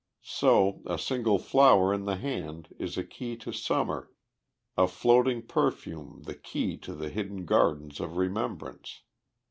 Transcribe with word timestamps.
So, 0.23 0.81
a 0.87 0.97
single 0.97 1.37
flower 1.37 1.93
in 1.93 2.05
the 2.05 2.15
hand 2.15 2.69
is 2.79 2.97
a 2.97 3.03
key 3.03 3.37
to 3.37 3.51
Summer, 3.51 4.09
a 4.75 4.87
floating 4.87 5.43
perfume 5.43 6.23
the 6.25 6.33
key 6.33 6.75
to 6.77 6.95
the 6.95 7.09
hidden 7.09 7.45
gardens 7.45 7.99
of 7.99 8.17
remembrance. 8.17 9.03